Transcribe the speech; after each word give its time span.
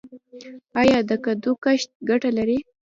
آیا 0.81 0.99
د 1.09 1.11
کدو 1.23 1.51
کښت 1.63 1.89
ګټه 2.09 2.29
لري؟ 2.37 2.57